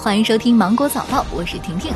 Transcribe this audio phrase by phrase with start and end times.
[0.00, 1.92] 欢迎收听《芒果早报》，我是婷婷。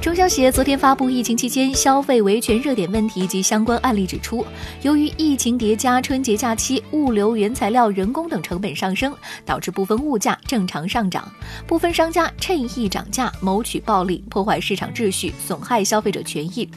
[0.00, 4.44] 中消协昨天发布疫情期间消费维权热点问题及相关案例，指出，
[4.82, 9.14] 由于疫情叠加春节假期，物流、原材料、人工等成本上升，
[9.44, 11.30] 导致部分物价正常上涨。
[11.66, 16.68] 部分商家趁意涨价，谋取暴利，破坏市场秩序，损害消费者权益。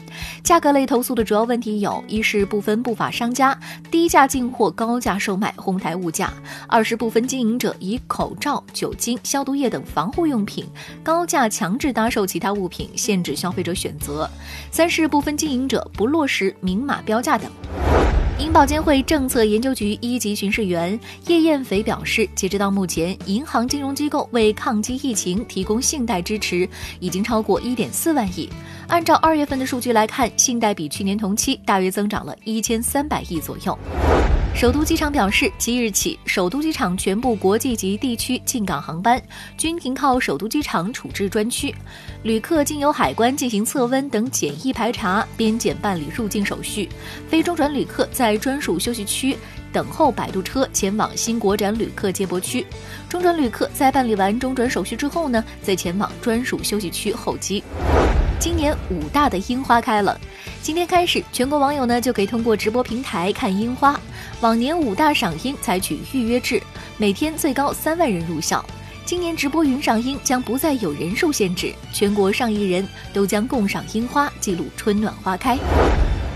[0.42, 3.58] 价格类投诉的主要问题有：一是部分不法商家
[3.90, 6.28] 低价进货、高价售卖，哄抬物价；
[6.68, 10.66] 二是部分经营者以口罩、酒精、消毒液等防护用品
[11.02, 14.28] 高价强制搭售其他物品，限制消费者选择；
[14.70, 17.50] 三是部分经营者不落实明码标价等。
[18.40, 20.98] 银保监会政策研究局一级巡视员
[21.28, 28.48] 叶艳斐表示，截止到目前，银行金融机构为抗击疫情提供信贷支持已经超过一点四万亿。
[28.88, 33.78] 按照二月份的数据来看，信贷比去年同期大约增长了一千三百亿左右。
[34.54, 39.20] 首都机场表示，即日起，首都机场全部国际及地区进港航班
[39.58, 41.74] 均停靠首都机场处置专区，
[42.22, 46.88] 旅客经由海关进行测温等简易排查，边检办理入境手续。
[47.28, 49.36] 非中转旅客在专属休息区
[49.72, 52.64] 等候摆渡车前往新国展旅客接驳区，
[53.08, 57.62] 中转旅客在办理完中转手续之后呢，再前往专属休息区候机。
[58.44, 60.20] 今年武大的樱花开了，
[60.60, 63.98] 今天开始，全国网友呢就可以通过直播平台看樱花。
[64.42, 66.62] 往年武大赏樱采取预约制，
[66.98, 68.62] 每天最高三万人入校。
[69.06, 75.56] 今年直播云赏樱将不再有人数限制，全国上亿人都将共赏樱花，记录春暖花开。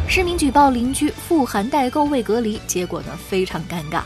[0.09, 4.01] 市民举报邻居富含代购未隔离，结果呢非常尴尬。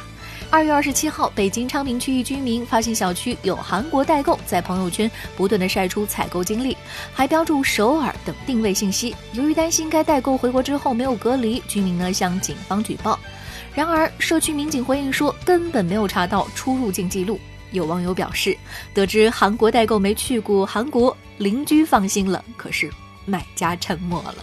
[0.53, 6.77] 二月二十七号，北京昌平区一居民发现小区有韩国代购在朋友圈不断的晒出采购经历，
[7.15, 9.17] 还标注首尔等定位信息。
[9.33, 13.19] 由于担心该代购回国之后没有隔离，居民呢向警方举报。
[13.75, 17.41] 然而，社区民警回应说根本没有查到出入境记录。
[17.71, 18.55] 有网友表示，
[18.93, 22.91] 得知韩国代购没去过韩国，邻居放心了，可是
[23.25, 24.35] 买家沉默了。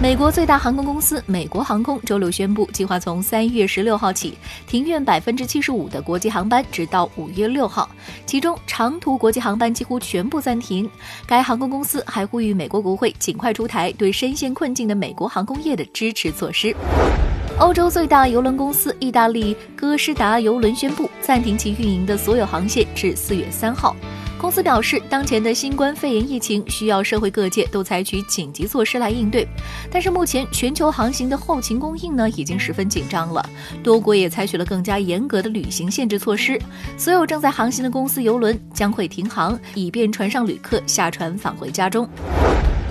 [0.00, 7.90] 美国最大航空公司美国航空周六宣布，计划从三月十六号起停运百分之七十五的国际航班，直到五月六号。
[8.24, 10.88] 其中，长途国际航班几乎全部暂停。
[11.26, 16.72] 该航空公司还呼吁美国国会尽快出台对深陷困境的美国航空业的支持措施。
[17.58, 23.96] 欧洲最大邮轮公司意大利哥诗达邮轮宣布暂停其运营的所有航线至四月三号。
[24.38, 29.46] 公司表示，当前的新冠肺炎疫情需要社会各界都采取紧急措施来应对，
[29.90, 33.44] 但是目前全球航行的后勤供应呢已经十分紧张了，
[33.82, 36.56] 多国也采取了更加严格的旅行限制措施，
[36.96, 42.08] 所有正在航行的公司游轮将会停航，以便船上旅客下船返回家中。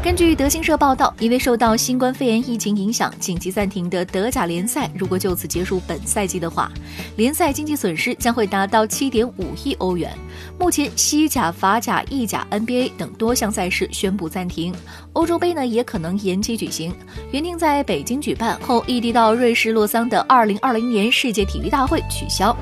[0.08, 6.72] 根据德新社报道，因为受到新冠肺炎疫情影响，紧急暂停的德甲联赛，如果就此结束本赛季的话，
[7.18, 10.10] 联赛经济损失将会达到七点五亿欧元。
[10.58, 14.74] 目前，西甲、法甲、意甲、NBA 等多项赛事宣布暂停，
[15.12, 16.96] 欧洲杯呢也可能延期举行。
[17.32, 22.56] 原定在北京举办后异地到瑞士洛桑的二零二零年世界体育大会取消。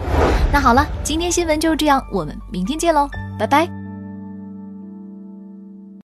[0.51, 3.07] 那好了，今天新闻就是这样，我们明天见喽，
[3.37, 3.84] 拜拜。